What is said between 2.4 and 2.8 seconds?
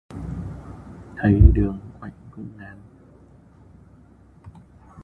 ngán